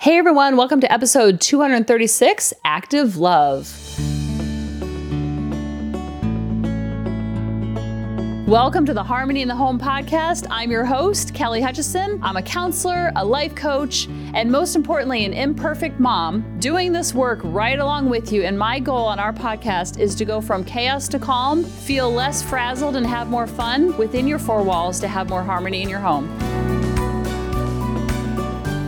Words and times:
Hey 0.00 0.16
everyone, 0.16 0.56
welcome 0.56 0.80
to 0.82 0.92
episode 0.92 1.40
236 1.40 2.54
Active 2.64 3.16
Love. 3.16 3.66
Welcome 8.46 8.86
to 8.86 8.94
the 8.94 9.02
Harmony 9.02 9.42
in 9.42 9.48
the 9.48 9.56
Home 9.56 9.76
podcast. 9.76 10.46
I'm 10.52 10.70
your 10.70 10.84
host, 10.84 11.34
Kelly 11.34 11.60
Hutchison. 11.60 12.20
I'm 12.22 12.36
a 12.36 12.42
counselor, 12.42 13.10
a 13.16 13.24
life 13.24 13.56
coach, 13.56 14.06
and 14.34 14.52
most 14.52 14.76
importantly, 14.76 15.24
an 15.24 15.32
imperfect 15.32 15.98
mom 15.98 16.60
doing 16.60 16.92
this 16.92 17.12
work 17.12 17.40
right 17.42 17.80
along 17.80 18.08
with 18.08 18.30
you. 18.30 18.44
And 18.44 18.56
my 18.56 18.78
goal 18.78 19.04
on 19.04 19.18
our 19.18 19.32
podcast 19.32 19.98
is 19.98 20.14
to 20.14 20.24
go 20.24 20.40
from 20.40 20.62
chaos 20.62 21.08
to 21.08 21.18
calm, 21.18 21.64
feel 21.64 22.08
less 22.08 22.40
frazzled, 22.40 22.94
and 22.94 23.04
have 23.04 23.30
more 23.30 23.48
fun 23.48 23.96
within 23.96 24.28
your 24.28 24.38
four 24.38 24.62
walls 24.62 25.00
to 25.00 25.08
have 25.08 25.28
more 25.28 25.42
harmony 25.42 25.82
in 25.82 25.88
your 25.88 25.98
home. 25.98 26.28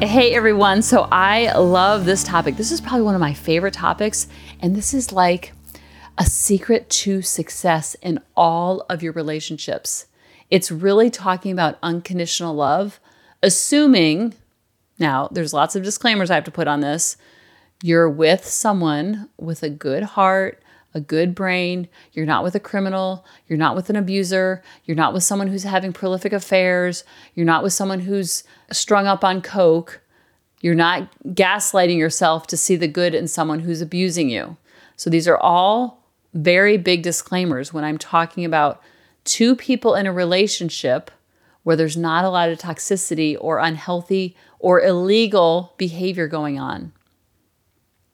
Hey 0.03 0.32
everyone, 0.35 0.80
so 0.80 1.07
I 1.12 1.53
love 1.59 2.07
this 2.07 2.25
topic. 2.25 2.57
This 2.57 2.73
is 2.73 2.80
probably 2.80 3.03
one 3.03 3.14
of 3.14 3.21
my 3.21 3.35
favorite 3.35 3.75
topics, 3.75 4.29
and 4.59 4.75
this 4.75 4.95
is 4.95 5.13
like 5.13 5.53
a 6.17 6.25
secret 6.25 6.89
to 6.89 7.21
success 7.21 7.95
in 8.00 8.18
all 8.35 8.86
of 8.89 9.03
your 9.03 9.13
relationships. 9.13 10.07
It's 10.49 10.73
really 10.73 11.11
talking 11.11 11.53
about 11.53 11.76
unconditional 11.82 12.54
love, 12.54 12.99
assuming 13.43 14.32
now 14.99 15.29
there's 15.31 15.53
lots 15.53 15.76
of 15.76 15.82
disclaimers 15.82 16.31
I 16.31 16.37
have 16.37 16.45
to 16.45 16.51
put 16.51 16.67
on 16.67 16.81
this. 16.81 17.18
You're 17.82 18.09
with 18.09 18.46
someone 18.46 19.29
with 19.37 19.62
a 19.62 19.68
good 19.68 20.03
heart, 20.03 20.62
a 20.94 21.00
good 21.00 21.35
brain. 21.35 21.89
You're 22.12 22.26
not 22.26 22.43
with 22.43 22.54
a 22.54 22.61
criminal. 22.61 23.25
You're 23.48 23.58
not 23.58 23.76
with 23.76 23.90
an 23.90 23.96
abuser. 23.96 24.62
You're 24.85 24.96
not 24.96 25.12
with 25.12 25.22
someone 25.22 25.48
who's 25.48 25.62
having 25.62 25.93
prolific 25.93 26.32
affairs. 26.32 27.04
You're 27.35 27.46
not 27.46 27.62
with 27.62 27.72
someone 27.72 28.00
who's 28.00 28.44
strung 28.72 29.07
up 29.07 29.25
on 29.25 29.43
coke. 29.43 30.00
You're 30.61 30.75
not 30.75 31.11
gaslighting 31.29 31.96
yourself 31.96 32.47
to 32.48 32.56
see 32.56 32.77
the 32.77 32.89
good 32.89 33.14
in 33.14 33.28
someone 33.28 33.61
who's 33.61 33.81
abusing 33.81 34.28
you. 34.28 34.56
So 34.97 35.09
these 35.09 35.28
are 35.28 35.39
all 35.39 36.05
very 36.34 36.77
big 36.77 37.03
disclaimers 37.03 37.72
when 37.72 37.84
I'm 37.84 37.98
talking 37.98 38.45
about 38.45 38.83
two 39.25 39.56
people 39.56 39.95
in 39.95 40.06
a 40.06 40.12
relationship 40.12 41.11
where 41.62 41.77
there's 41.77 41.97
not 41.97 42.25
a 42.25 42.31
lot 42.31 42.48
of 42.48 42.59
toxicity 42.59 43.37
or 43.41 43.59
unhealthy 43.59 44.37
or 44.59 44.81
illegal 44.81 45.75
behavior 45.77 46.27
going 46.27 46.59
on 46.59 46.93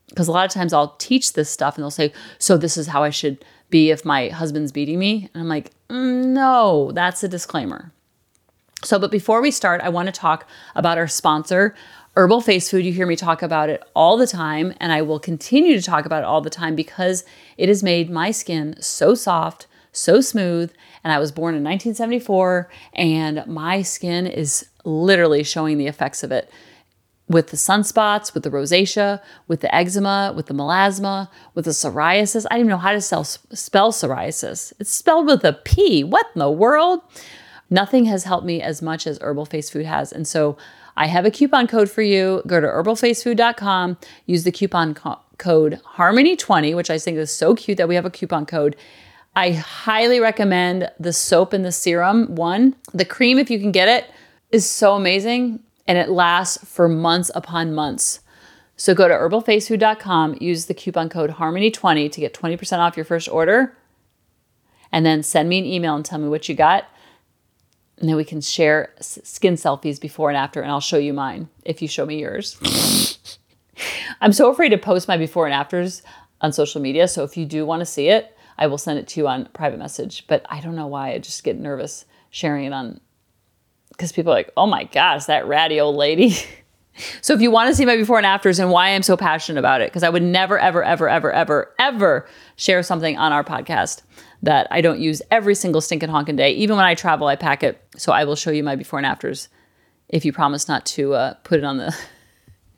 because 0.08 0.28
a 0.28 0.32
lot 0.32 0.46
of 0.46 0.52
times 0.52 0.72
I'll 0.72 0.94
teach 0.98 1.32
this 1.32 1.50
stuff 1.50 1.76
and 1.76 1.82
they'll 1.82 1.90
say, 1.90 2.12
So, 2.38 2.56
this 2.56 2.76
is 2.76 2.88
how 2.88 3.02
I 3.02 3.10
should 3.10 3.44
be 3.70 3.90
if 3.90 4.04
my 4.04 4.28
husband's 4.28 4.72
beating 4.72 4.98
me. 4.98 5.28
And 5.34 5.42
I'm 5.42 5.48
like, 5.48 5.72
mm, 5.88 6.26
No, 6.26 6.92
that's 6.92 7.22
a 7.24 7.28
disclaimer. 7.28 7.92
So, 8.84 8.98
but 8.98 9.10
before 9.10 9.40
we 9.40 9.50
start, 9.50 9.80
I 9.80 9.88
want 9.88 10.06
to 10.06 10.12
talk 10.12 10.46
about 10.74 10.98
our 10.98 11.08
sponsor, 11.08 11.74
Herbal 12.14 12.40
Face 12.40 12.70
Food. 12.70 12.84
You 12.84 12.92
hear 12.92 13.06
me 13.06 13.16
talk 13.16 13.42
about 13.42 13.68
it 13.68 13.82
all 13.94 14.16
the 14.16 14.26
time, 14.26 14.74
and 14.78 14.92
I 14.92 15.02
will 15.02 15.18
continue 15.18 15.74
to 15.74 15.82
talk 15.82 16.06
about 16.06 16.22
it 16.22 16.26
all 16.26 16.40
the 16.40 16.50
time 16.50 16.76
because 16.76 17.24
it 17.56 17.68
has 17.68 17.82
made 17.82 18.10
my 18.10 18.30
skin 18.30 18.76
so 18.80 19.14
soft, 19.14 19.66
so 19.92 20.20
smooth. 20.20 20.72
And 21.02 21.12
I 21.12 21.18
was 21.18 21.32
born 21.32 21.54
in 21.54 21.64
1974, 21.64 22.70
and 22.94 23.46
my 23.46 23.82
skin 23.82 24.26
is 24.26 24.68
literally 24.84 25.42
showing 25.42 25.78
the 25.78 25.88
effects 25.88 26.22
of 26.22 26.30
it 26.30 26.50
with 27.28 27.48
the 27.48 27.56
sunspots, 27.56 28.34
with 28.34 28.44
the 28.44 28.50
rosacea, 28.50 29.20
with 29.48 29.60
the 29.60 29.74
eczema, 29.74 30.32
with 30.36 30.46
the 30.46 30.54
melasma, 30.54 31.28
with 31.54 31.64
the 31.64 31.72
psoriasis. 31.72 32.46
I 32.50 32.54
don't 32.54 32.60
even 32.60 32.70
know 32.70 32.76
how 32.78 32.92
to 32.92 33.00
spell, 33.00 33.24
spell 33.24 33.92
psoriasis. 33.92 34.72
It's 34.78 34.90
spelled 34.90 35.26
with 35.26 35.44
a 35.44 35.52
P. 35.52 36.04
What 36.04 36.26
in 36.34 36.38
the 36.38 36.50
world? 36.50 37.00
Nothing 37.68 38.04
has 38.04 38.24
helped 38.24 38.46
me 38.46 38.62
as 38.62 38.80
much 38.80 39.06
as 39.06 39.18
Herbal 39.18 39.46
Face 39.46 39.70
Food 39.70 39.86
has. 39.86 40.12
And 40.12 40.26
so 40.26 40.56
I 40.96 41.08
have 41.08 41.24
a 41.24 41.30
coupon 41.30 41.66
code 41.66 41.90
for 41.90 42.02
you. 42.02 42.42
Go 42.46 42.60
to 42.60 42.66
herbalfacefood.com, 42.66 43.98
use 44.26 44.44
the 44.44 44.52
coupon 44.52 44.94
co- 44.94 45.18
code 45.38 45.80
Harmony20, 45.96 46.76
which 46.76 46.90
I 46.90 46.98
think 46.98 47.18
is 47.18 47.32
so 47.32 47.56
cute 47.56 47.78
that 47.78 47.88
we 47.88 47.96
have 47.96 48.06
a 48.06 48.10
coupon 48.10 48.46
code. 48.46 48.76
I 49.34 49.50
highly 49.50 50.20
recommend 50.20 50.90
the 50.98 51.12
soap 51.12 51.52
and 51.52 51.64
the 51.64 51.72
serum 51.72 52.36
one. 52.36 52.76
The 52.94 53.04
cream, 53.04 53.38
if 53.38 53.50
you 53.50 53.58
can 53.58 53.72
get 53.72 53.88
it, 53.88 54.08
is 54.52 54.64
so 54.68 54.94
amazing 54.94 55.60
and 55.86 55.98
it 55.98 56.08
lasts 56.08 56.64
for 56.64 56.88
months 56.88 57.30
upon 57.34 57.74
months. 57.74 58.20
So 58.76 58.94
go 58.94 59.08
to 59.08 59.14
herbalfacefood.com, 59.14 60.38
use 60.40 60.66
the 60.66 60.74
coupon 60.74 61.08
code 61.08 61.30
Harmony20 61.30 62.12
to 62.12 62.20
get 62.20 62.34
20% 62.34 62.78
off 62.78 62.96
your 62.96 63.04
first 63.04 63.28
order, 63.28 63.76
and 64.92 65.06
then 65.06 65.22
send 65.22 65.48
me 65.48 65.58
an 65.58 65.64
email 65.64 65.94
and 65.94 66.04
tell 66.04 66.18
me 66.18 66.28
what 66.28 66.48
you 66.48 66.54
got. 66.54 66.84
And 67.98 68.08
then 68.08 68.16
we 68.16 68.24
can 68.24 68.42
share 68.42 68.92
skin 69.00 69.54
selfies 69.54 69.98
before 69.98 70.28
and 70.28 70.36
after, 70.36 70.60
and 70.60 70.70
I'll 70.70 70.80
show 70.80 70.98
you 70.98 71.14
mine 71.14 71.48
if 71.64 71.80
you 71.80 71.88
show 71.88 72.04
me 72.04 72.20
yours. 72.20 72.58
I'm 74.20 74.32
so 74.32 74.50
afraid 74.50 74.70
to 74.70 74.78
post 74.78 75.08
my 75.08 75.16
before 75.16 75.46
and 75.46 75.54
afters 75.54 76.02
on 76.42 76.52
social 76.52 76.82
media. 76.82 77.08
So 77.08 77.24
if 77.24 77.36
you 77.36 77.46
do 77.46 77.64
want 77.64 77.80
to 77.80 77.86
see 77.86 78.08
it, 78.08 78.36
I 78.58 78.66
will 78.66 78.78
send 78.78 78.98
it 78.98 79.08
to 79.08 79.20
you 79.20 79.28
on 79.28 79.48
private 79.54 79.78
message. 79.78 80.26
But 80.26 80.44
I 80.50 80.60
don't 80.60 80.76
know 80.76 80.86
why 80.86 81.12
I 81.12 81.18
just 81.18 81.44
get 81.44 81.58
nervous 81.58 82.04
sharing 82.30 82.66
it 82.66 82.72
on 82.72 83.00
because 83.96 84.12
people 84.12 84.32
are 84.32 84.36
like, 84.36 84.52
oh 84.56 84.66
my 84.66 84.84
gosh, 84.84 85.24
that 85.24 85.46
ratty 85.46 85.80
old 85.80 85.96
lady. 85.96 86.36
so 87.22 87.32
if 87.32 87.40
you 87.40 87.50
want 87.50 87.70
to 87.70 87.74
see 87.74 87.86
my 87.86 87.96
before 87.96 88.18
and 88.18 88.26
afters 88.26 88.58
and 88.58 88.70
why 88.70 88.90
I'm 88.90 89.02
so 89.02 89.16
passionate 89.16 89.58
about 89.58 89.80
it, 89.80 89.90
because 89.90 90.02
I 90.02 90.10
would 90.10 90.22
never, 90.22 90.58
ever, 90.58 90.84
ever, 90.84 91.08
ever, 91.08 91.32
ever, 91.32 91.74
ever 91.78 92.28
share 92.56 92.82
something 92.82 93.16
on 93.16 93.32
our 93.32 93.42
podcast 93.42 94.02
that 94.42 94.66
I 94.70 94.80
don't 94.82 95.00
use 95.00 95.22
every 95.30 95.54
single 95.54 95.80
stinking 95.80 96.10
honking 96.10 96.36
day. 96.36 96.52
Even 96.52 96.76
when 96.76 96.84
I 96.84 96.94
travel, 96.94 97.26
I 97.26 97.36
pack 97.36 97.62
it. 97.62 97.82
So 97.96 98.12
I 98.12 98.24
will 98.24 98.36
show 98.36 98.50
you 98.50 98.62
my 98.62 98.76
before 98.76 98.98
and 98.98 99.06
afters 99.06 99.48
if 100.08 100.24
you 100.24 100.32
promise 100.32 100.68
not 100.68 100.84
to 100.86 101.14
uh, 101.14 101.34
put 101.42 101.58
it 101.58 101.64
on 101.64 101.78
the, 101.78 101.96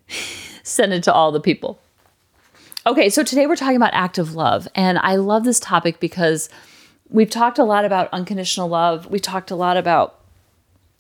send 0.62 0.92
it 0.92 1.02
to 1.04 1.12
all 1.12 1.32
the 1.32 1.40
people. 1.40 1.80
Okay, 2.86 3.10
so 3.10 3.22
today 3.22 3.46
we're 3.46 3.56
talking 3.56 3.76
about 3.76 3.92
active 3.92 4.34
love. 4.34 4.68
And 4.74 4.98
I 4.98 5.16
love 5.16 5.44
this 5.44 5.60
topic 5.60 6.00
because 6.00 6.48
we've 7.10 7.28
talked 7.28 7.58
a 7.58 7.64
lot 7.64 7.84
about 7.84 8.08
unconditional 8.12 8.68
love. 8.68 9.06
We 9.06 9.18
talked 9.18 9.50
a 9.50 9.56
lot 9.56 9.76
about 9.76 10.17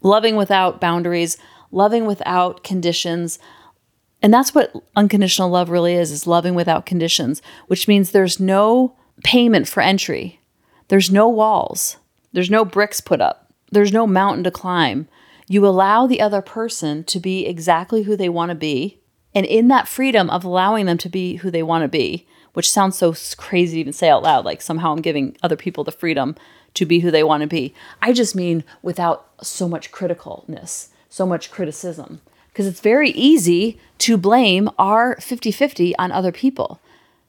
loving 0.02 0.36
without 0.36 0.80
boundaries, 0.80 1.36
loving 1.70 2.06
without 2.06 2.62
conditions. 2.62 3.38
And 4.22 4.32
that's 4.32 4.54
what 4.54 4.72
unconditional 4.96 5.50
love 5.50 5.70
really 5.70 5.94
is, 5.94 6.10
is 6.10 6.26
loving 6.26 6.54
without 6.54 6.86
conditions, 6.86 7.42
which 7.66 7.88
means 7.88 8.10
there's 8.10 8.40
no 8.40 8.96
payment 9.22 9.68
for 9.68 9.80
entry. 9.80 10.40
There's 10.88 11.10
no 11.10 11.28
walls. 11.28 11.98
There's 12.32 12.50
no 12.50 12.64
bricks 12.64 13.00
put 13.00 13.20
up. 13.20 13.52
There's 13.70 13.92
no 13.92 14.06
mountain 14.06 14.44
to 14.44 14.50
climb. 14.50 15.08
You 15.46 15.66
allow 15.66 16.06
the 16.06 16.20
other 16.20 16.42
person 16.42 17.04
to 17.04 17.20
be 17.20 17.46
exactly 17.46 18.02
who 18.02 18.16
they 18.16 18.28
want 18.28 18.50
to 18.50 18.54
be. 18.54 19.00
And 19.34 19.46
in 19.46 19.68
that 19.68 19.88
freedom 19.88 20.30
of 20.30 20.44
allowing 20.44 20.86
them 20.86 20.98
to 20.98 21.08
be 21.08 21.36
who 21.36 21.50
they 21.50 21.62
want 21.62 21.82
to 21.82 21.88
be, 21.88 22.26
which 22.54 22.70
sounds 22.70 22.98
so 22.98 23.14
crazy 23.36 23.76
to 23.76 23.80
even 23.80 23.92
say 23.92 24.08
out 24.08 24.22
loud, 24.22 24.44
like 24.44 24.60
somehow 24.60 24.92
I'm 24.92 25.02
giving 25.02 25.36
other 25.42 25.56
people 25.56 25.84
the 25.84 25.92
freedom 25.92 26.34
to 26.78 26.86
be 26.86 27.00
who 27.00 27.10
they 27.10 27.24
want 27.24 27.40
to 27.42 27.46
be. 27.46 27.74
I 28.00 28.12
just 28.12 28.36
mean 28.36 28.62
without 28.82 29.26
so 29.42 29.68
much 29.68 29.90
criticalness, 29.90 30.88
so 31.08 31.26
much 31.26 31.50
criticism. 31.50 32.20
Because 32.48 32.66
it's 32.66 32.80
very 32.80 33.10
easy 33.10 33.78
to 33.98 34.16
blame 34.16 34.70
our 34.78 35.16
50 35.16 35.50
50 35.50 35.96
on 35.96 36.12
other 36.12 36.32
people. 36.32 36.80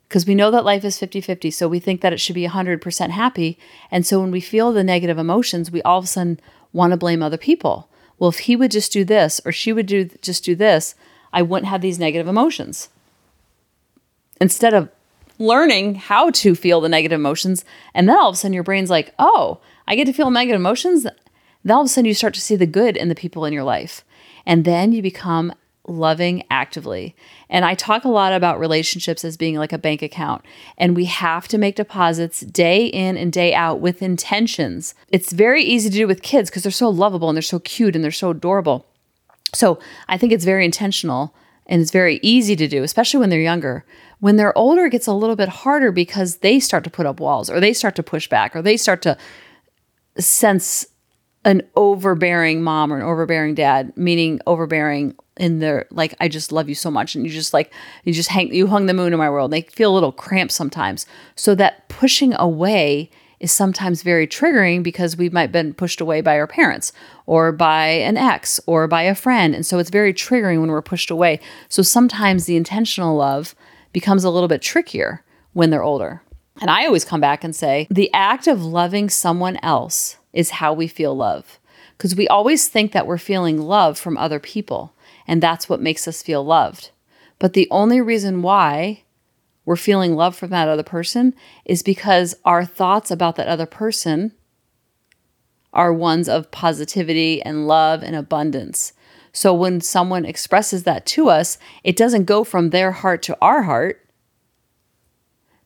Because 0.08 0.26
we 0.26 0.36
know 0.36 0.50
that 0.52 0.66
life 0.66 0.86
is 0.86 1.00
50 1.00 1.22
50. 1.22 1.52
So 1.52 1.68
we 1.68 1.80
think 1.80 2.02
that 2.02 2.14
it 2.14 2.20
should 2.20 2.36
be 2.36 2.48
100% 2.48 3.10
happy. 3.10 3.58
And 3.92 4.06
so 4.06 4.20
when 4.20 4.32
we 4.32 4.42
feel 4.42 4.72
the 4.72 4.84
negative 4.84 5.18
emotions, 5.18 5.72
we 5.72 5.82
all 5.82 6.00
of 6.00 6.06
a 6.06 6.08
sudden 6.08 6.40
want 6.72 6.92
to 6.92 6.98
blame 6.98 7.24
other 7.24 7.38
people. 7.38 7.90
Well, 8.18 8.30
if 8.30 8.40
he 8.40 8.56
would 8.56 8.72
just 8.72 8.92
do 8.92 9.04
this 9.04 9.42
or 9.46 9.52
she 9.52 9.74
would 9.74 9.86
do 9.88 10.06
just 10.22 10.44
do 10.44 10.56
this, 10.56 10.94
I 11.34 11.42
wouldn't 11.42 11.70
have 11.70 11.82
these 11.82 12.00
negative 12.00 12.28
emotions. 12.28 12.90
Instead 14.42 14.74
of 14.74 14.90
learning 15.40 15.96
how 15.96 16.30
to 16.30 16.54
feel 16.54 16.82
the 16.82 16.90
negative 16.90 17.20
emotions. 17.20 17.66
And 17.94 18.08
then 18.08 18.18
all 18.18 18.30
of 18.30 18.36
a 18.36 18.38
sudden 18.38 18.54
your 18.54 18.64
brain's 18.64 18.90
like, 18.90 19.14
oh, 19.18 19.60
I 19.88 19.96
get 19.96 20.06
to 20.06 20.14
feel 20.14 20.30
negative 20.30 20.60
emotions. 20.60 21.04
Then 21.64 21.76
all 21.76 21.82
of 21.82 21.86
a 21.86 21.90
sudden 21.90 22.06
you 22.06 22.14
start 22.14 22.34
to 22.36 22.42
see 22.42 22.56
the 22.56 22.68
good 22.68 22.96
in 22.96 23.10
the 23.10 23.16
people 23.16 23.46
in 23.46 23.54
your 23.54 23.64
life. 23.64 24.04
And 24.46 24.66
then 24.66 24.92
you 24.92 25.02
become 25.02 25.54
loving 25.88 26.44
actively. 26.50 27.16
And 27.50 27.66
I 27.66 27.74
talk 27.74 28.04
a 28.04 28.10
lot 28.10 28.34
about 28.34 28.60
relationships 28.60 29.26
as 29.26 29.38
being 29.38 29.56
like 29.56 29.74
a 29.74 29.78
bank 29.78 30.02
account, 30.02 30.46
and 30.78 30.96
we 30.96 31.06
have 31.06 31.48
to 31.50 31.58
make 31.58 31.76
deposits 31.76 32.42
day 32.42 32.86
in 32.86 33.18
and 33.18 33.34
day 33.34 33.54
out 33.54 33.80
with 33.80 34.02
intentions. 34.02 34.94
It's 35.10 35.34
very 35.34 35.64
easy 35.64 35.90
to 35.90 35.96
do 35.96 36.08
with 36.08 36.22
kids 36.22 36.50
because 36.50 36.64
they're 36.64 36.72
so 36.72 36.90
lovable 36.90 37.30
and 37.30 37.36
they're 37.36 37.42
so 37.42 37.60
cute 37.60 37.96
and 37.96 38.04
they're 38.04 38.12
so 38.12 38.30
adorable. 38.30 38.86
So 39.54 39.80
I 40.08 40.18
think 40.18 40.32
it's 40.32 40.46
very 40.46 40.64
intentional 40.64 41.34
and 41.70 41.82
it's 41.82 41.92
very 41.92 42.20
easy 42.24 42.56
to 42.56 42.68
do, 42.68 42.84
especially 42.84 43.20
when 43.20 43.30
they're 43.30 43.40
younger. 43.40 43.86
When 44.20 44.36
they're 44.36 44.58
older, 44.58 44.86
it 44.86 44.90
gets 44.90 45.08
a 45.08 45.14
little 45.14 45.36
bit 45.36 45.48
harder 45.48 45.92
because 45.92 46.38
they 46.38 46.60
start 46.60 46.84
to 46.84 46.90
put 46.90 47.06
up 47.06 47.20
walls 47.20 47.50
or 47.50 47.60
they 47.60 47.74
start 47.74 47.96
to 47.96 48.04
push 48.04 48.28
back 48.28 48.56
or 48.56 48.62
they 48.62 48.76
start 48.76 49.04
to 49.04 49.16
sense 50.18 50.88
an 51.46 51.62
overbearing 51.76 52.64
mom 52.64 52.92
or 52.92 52.98
an 52.98 53.04
overbearing 53.04 53.54
dad, 53.54 53.94
meaning 53.96 54.42
overbearing 54.48 55.16
in 55.38 55.60
their 55.60 55.86
like, 55.92 56.16
I 56.20 56.28
just 56.28 56.52
love 56.52 56.68
you 56.68 56.76
so 56.76 56.90
much. 56.90 57.14
And 57.16 57.24
you 57.24 57.32
just 57.32 57.54
like, 57.54 57.72
you 58.04 58.14
just 58.14 58.30
hang, 58.30 58.54
you 58.54 58.66
hung 58.66 58.88
the 58.88 58.94
moon 58.96 59.14
in 59.14 59.20
my 59.20 59.30
world. 59.30 59.52
They 59.52 59.62
feel 59.62 59.92
a 59.92 59.94
little 59.94 60.12
cramped 60.12 60.52
sometimes. 60.52 61.06
So 61.36 61.54
that 61.56 61.88
pushing 61.88 62.34
away 62.34 63.12
is 63.40 63.52
sometimes 63.52 64.04
very 64.04 64.28
triggering 64.28 64.84
because 64.84 65.16
we 65.16 65.30
might 65.30 65.44
have 65.44 65.52
been 65.52 65.74
pushed 65.74 66.02
away 66.02 66.22
by 66.22 66.38
our 66.38 66.48
parents 66.48 66.92
or 67.26 67.52
by 67.52 67.88
an 67.88 68.18
ex 68.18 68.60
or 68.66 68.88
by 68.88 69.04
a 69.04 69.16
friend. 69.16 69.56
And 69.56 69.66
so 69.66 69.80
it's 69.80 69.90
very 69.90 70.14
triggering 70.14 70.60
when 70.60 70.70
we're 70.70 70.82
pushed 70.82 71.10
away. 71.10 71.40
So 71.70 71.82
sometimes 71.82 72.46
the 72.46 72.58
intentional 72.58 73.16
love 73.16 73.56
becomes 73.94 74.24
a 74.24 74.30
little 74.30 74.50
bit 74.50 74.62
trickier 74.62 75.24
when 75.54 75.70
they're 75.70 75.84
older. 75.84 76.22
And 76.62 76.70
I 76.70 76.86
always 76.86 77.06
come 77.06 77.22
back 77.22 77.44
and 77.44 77.56
say 77.56 77.88
the 77.90 78.14
act 78.14 78.48
of 78.48 78.64
loving 78.64 79.10
someone 79.10 79.58
else 79.64 80.18
is 80.34 80.52
how 80.52 80.74
we 80.74 80.88
feel 80.88 81.16
love. 81.16 81.60
Because 81.98 82.16
we 82.16 82.28
always 82.28 82.68
think 82.68 82.92
that 82.92 83.08
we're 83.08 83.18
feeling 83.18 83.58
love 83.62 83.98
from 83.98 84.18
other 84.18 84.40
people, 84.40 84.94
and 85.28 85.44
that's 85.44 85.68
what 85.68 85.82
makes 85.82 86.08
us 86.08 86.24
feel 86.24 86.44
loved. 86.44 86.92
But 87.40 87.54
the 87.54 87.68
only 87.72 88.00
reason 88.00 88.42
why 88.42 89.04
we're 89.70 89.76
feeling 89.76 90.16
love 90.16 90.36
from 90.36 90.50
that 90.50 90.68
other 90.68 90.82
person 90.82 91.32
is 91.64 91.84
because 91.84 92.34
our 92.44 92.66
thoughts 92.66 93.12
about 93.12 93.36
that 93.36 93.48
other 93.48 93.68
person 93.68 94.34
are 95.72 95.94
ones 95.94 96.28
of 96.28 96.50
positivity 96.50 97.40
and 97.44 97.68
love 97.68 98.02
and 98.02 98.16
abundance. 98.16 98.94
So 99.32 99.54
when 99.54 99.80
someone 99.80 100.26
expresses 100.26 100.86
that 100.86 101.06
to 101.06 101.30
us, 101.30 101.60
it 101.84 101.96
doesn't 101.96 102.24
go 102.24 102.44
from 102.44 102.72
their 102.72 102.92
heart 102.92 103.22
to 103.22 103.38
our 103.44 103.62
heart 103.62 104.10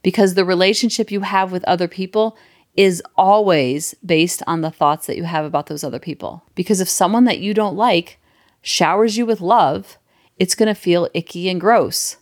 because 0.01 0.33
the 0.33 0.44
relationship 0.44 1.09
you 1.09 1.21
have 1.21 1.53
with 1.53 1.63
other 1.63 1.88
people 1.88 2.35
is 2.75 3.01
always 3.15 3.94
based 4.05 4.44
on 4.45 4.59
the 4.59 4.69
thoughts 4.69 5.07
that 5.07 5.15
you 5.15 5.23
have 5.23 5.45
about 5.45 5.67
those 5.67 5.85
other 5.85 5.97
people. 5.97 6.44
Because 6.55 6.81
if 6.81 6.89
someone 6.89 7.23
that 7.23 7.39
you 7.39 7.53
don't 7.53 7.77
like 7.77 8.19
showers 8.61 9.15
you 9.15 9.25
with 9.25 9.39
love, 9.39 9.97
it's 10.35 10.55
going 10.55 10.67
to 10.67 10.75
feel 10.75 11.07
icky 11.13 11.47
and 11.47 11.61
gross. 11.61 12.17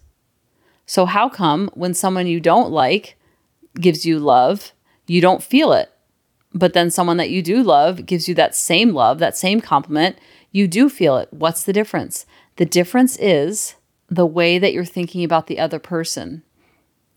So, 0.86 1.06
how 1.06 1.30
come 1.30 1.70
when 1.74 1.94
someone 1.94 2.28
you 2.28 2.40
don't 2.40 2.72
like 2.72 3.18
gives 3.80 4.06
you 4.06 4.20
love, 4.20 4.74
you 5.08 5.22
don't 5.22 5.44
feel 5.44 5.72
it? 5.74 5.92
But 6.54 6.74
then 6.74 6.92
someone 6.92 7.18
that 7.18 7.30
you 7.30 7.42
do 7.42 7.64
love 7.64 8.06
gives 8.06 8.28
you 8.28 8.36
that 8.36 8.56
same 8.56 8.94
love, 8.94 9.20
that 9.20 9.38
same 9.38 9.62
compliment, 9.62 10.18
you 10.52 10.68
do 10.68 10.90
feel 10.90 11.18
it. 11.18 11.30
What's 11.32 11.64
the 11.64 11.74
difference? 11.74 12.26
The 12.58 12.66
difference 12.66 13.18
is 13.18 13.76
the 14.10 14.26
way 14.26 14.60
that 14.60 14.74
you're 14.74 14.84
thinking 14.84 15.24
about 15.24 15.48
the 15.48 15.60
other 15.60 15.80
person. 15.80 16.44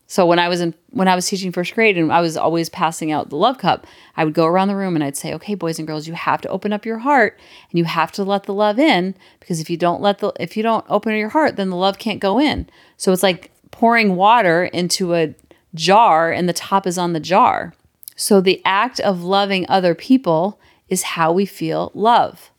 So 0.07 0.25
when 0.25 0.37
I 0.37 0.47
was 0.47 0.61
in 0.61 0.75
when 0.91 1.07
I 1.07 1.15
was 1.15 1.27
teaching 1.27 1.51
first 1.51 1.73
grade 1.73 1.97
and 1.97 2.11
I 2.11 2.21
was 2.21 2.37
always 2.37 2.69
passing 2.69 3.11
out 3.11 3.29
the 3.29 3.35
love 3.35 3.57
cup, 3.57 3.87
I 4.15 4.23
would 4.23 4.35
go 4.35 4.45
around 4.45 4.67
the 4.67 4.75
room 4.75 4.95
and 4.95 5.03
I'd 5.03 5.17
say, 5.17 5.33
"Okay, 5.33 5.55
boys 5.55 5.79
and 5.79 5.87
girls, 5.87 6.07
you 6.07 6.13
have 6.13 6.41
to 6.41 6.49
open 6.49 6.71
up 6.71 6.85
your 6.85 6.99
heart 6.99 7.39
and 7.71 7.79
you 7.79 7.85
have 7.85 8.11
to 8.13 8.23
let 8.23 8.43
the 8.43 8.53
love 8.53 8.77
in 8.77 9.15
because 9.39 9.59
if 9.59 9.69
you 9.69 9.77
don't 9.77 10.01
let 10.01 10.19
the 10.19 10.31
if 10.39 10.55
you 10.55 10.63
don't 10.63 10.85
open 10.89 11.15
your 11.15 11.29
heart, 11.29 11.55
then 11.55 11.69
the 11.69 11.75
love 11.75 11.97
can't 11.97 12.19
go 12.19 12.39
in." 12.39 12.69
So 12.97 13.11
it's 13.11 13.23
like 13.23 13.51
pouring 13.77 14.15
water 14.15 14.63
into 14.63 15.13
a 15.13 15.35
jar 15.73 16.31
and 16.31 16.47
the 16.47 16.53
top 16.53 16.87
is 16.87 16.97
on 16.97 17.11
the 17.11 17.19
jar. 17.19 17.73
So 18.15 18.39
the 18.39 18.61
act 18.63 19.01
of 19.01 19.21
loving 19.21 19.65
other 19.67 19.93
people 19.93 20.57
is 20.87 21.03
how 21.03 21.33
we 21.33 21.45
feel 21.45 21.91
love. 21.93 22.51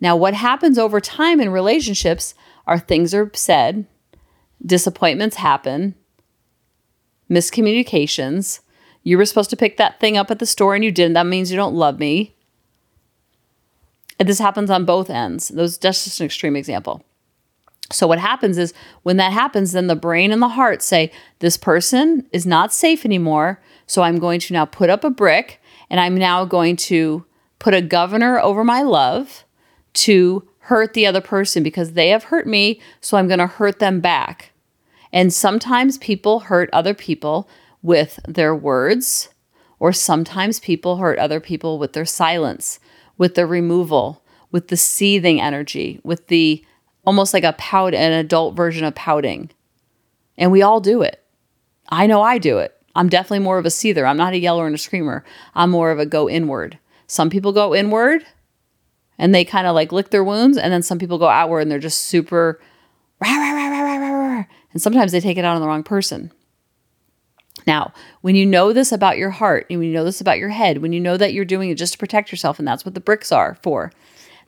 Now, 0.00 0.14
what 0.14 0.34
happens 0.34 0.78
over 0.78 1.00
time 1.00 1.40
in 1.40 1.50
relationships 1.50 2.34
are 2.68 2.78
things 2.78 3.12
are 3.12 3.28
said, 3.34 3.84
disappointments 4.64 5.36
happen, 5.36 5.96
miscommunications. 7.28 8.60
You 9.02 9.18
were 9.18 9.26
supposed 9.26 9.50
to 9.50 9.56
pick 9.56 9.76
that 9.76 9.98
thing 9.98 10.16
up 10.16 10.30
at 10.30 10.38
the 10.38 10.46
store 10.46 10.76
and 10.76 10.84
you 10.84 10.92
didn't. 10.92 11.14
That 11.14 11.26
means 11.26 11.50
you 11.50 11.56
don't 11.56 11.74
love 11.74 11.98
me. 11.98 12.36
And 14.20 14.28
this 14.28 14.38
happens 14.38 14.70
on 14.70 14.84
both 14.84 15.10
ends. 15.10 15.48
Those 15.48 15.78
that's 15.78 16.04
just 16.04 16.20
an 16.20 16.26
extreme 16.26 16.54
example. 16.54 17.02
So 17.92 18.06
what 18.06 18.18
happens 18.18 18.56
is 18.56 18.72
when 19.02 19.16
that 19.16 19.32
happens, 19.32 19.72
then 19.72 19.88
the 19.88 19.96
brain 19.96 20.30
and 20.30 20.40
the 20.40 20.48
heart 20.48 20.82
say, 20.82 21.10
This 21.40 21.56
person 21.56 22.26
is 22.32 22.46
not 22.46 22.72
safe 22.72 23.04
anymore. 23.04 23.60
So 23.86 24.02
I'm 24.02 24.18
going 24.18 24.40
to 24.40 24.52
now 24.52 24.64
put 24.64 24.90
up 24.90 25.02
a 25.02 25.10
brick 25.10 25.60
and 25.88 25.98
I'm 25.98 26.14
now 26.14 26.44
going 26.44 26.76
to 26.76 27.24
put 27.58 27.74
a 27.74 27.82
governor 27.82 28.38
over 28.38 28.62
my 28.62 28.82
love 28.82 29.44
to 29.92 30.48
hurt 30.60 30.94
the 30.94 31.06
other 31.06 31.20
person 31.20 31.62
because 31.62 31.92
they 31.92 32.10
have 32.10 32.24
hurt 32.24 32.46
me. 32.46 32.80
So 33.00 33.16
I'm 33.16 33.26
going 33.26 33.40
to 33.40 33.46
hurt 33.48 33.80
them 33.80 34.00
back. 34.00 34.52
And 35.12 35.32
sometimes 35.32 35.98
people 35.98 36.40
hurt 36.40 36.70
other 36.72 36.94
people 36.94 37.48
with 37.82 38.20
their 38.28 38.54
words, 38.54 39.30
or 39.80 39.92
sometimes 39.92 40.60
people 40.60 40.98
hurt 40.98 41.18
other 41.18 41.40
people 41.40 41.78
with 41.78 41.94
their 41.94 42.04
silence, 42.04 42.78
with 43.18 43.34
their 43.34 43.46
removal, 43.46 44.22
with 44.52 44.68
the 44.68 44.76
seething 44.76 45.40
energy, 45.40 46.00
with 46.04 46.28
the 46.28 46.64
almost 47.04 47.34
like 47.34 47.44
a 47.44 47.54
pout, 47.54 47.94
an 47.94 48.12
adult 48.12 48.56
version 48.56 48.84
of 48.84 48.94
pouting. 48.94 49.50
And 50.38 50.52
we 50.52 50.62
all 50.62 50.80
do 50.80 51.02
it. 51.02 51.22
I 51.88 52.06
know 52.06 52.22
I 52.22 52.38
do 52.38 52.58
it. 52.58 52.76
I'm 52.94 53.08
definitely 53.08 53.40
more 53.40 53.58
of 53.58 53.66
a 53.66 53.70
seether. 53.70 54.08
I'm 54.08 54.16
not 54.16 54.32
a 54.32 54.38
yeller 54.38 54.66
and 54.66 54.74
a 54.74 54.78
screamer. 54.78 55.24
I'm 55.54 55.70
more 55.70 55.90
of 55.90 55.98
a 55.98 56.06
go 56.06 56.28
inward. 56.28 56.78
Some 57.06 57.30
people 57.30 57.52
go 57.52 57.74
inward 57.74 58.24
and 59.18 59.34
they 59.34 59.44
kind 59.44 59.66
of 59.66 59.74
like 59.74 59.92
lick 59.92 60.10
their 60.10 60.24
wounds, 60.24 60.56
and 60.56 60.72
then 60.72 60.82
some 60.82 60.98
people 60.98 61.18
go 61.18 61.28
outward 61.28 61.60
and 61.60 61.70
they're 61.70 61.78
just 61.78 62.06
super 62.06 62.58
rah, 63.20 63.28
rah, 63.28 63.52
rah, 63.52 63.68
rah, 63.68 63.96
rah, 63.96 64.36
rah, 64.36 64.44
and 64.72 64.80
sometimes 64.80 65.12
they 65.12 65.20
take 65.20 65.36
it 65.36 65.44
out 65.44 65.54
on 65.54 65.60
the 65.60 65.68
wrong 65.68 65.82
person. 65.82 66.32
Now, 67.66 67.92
when 68.22 68.34
you 68.34 68.46
know 68.46 68.72
this 68.72 68.92
about 68.92 69.18
your 69.18 69.28
heart, 69.28 69.66
and 69.68 69.78
when 69.78 69.88
you 69.88 69.94
know 69.94 70.04
this 70.04 70.22
about 70.22 70.38
your 70.38 70.48
head, 70.48 70.78
when 70.78 70.94
you 70.94 71.00
know 71.00 71.18
that 71.18 71.34
you're 71.34 71.44
doing 71.44 71.68
it 71.68 71.74
just 71.74 71.92
to 71.92 71.98
protect 71.98 72.32
yourself, 72.32 72.58
and 72.58 72.66
that's 72.66 72.86
what 72.86 72.94
the 72.94 73.00
bricks 73.00 73.30
are 73.30 73.58
for, 73.62 73.92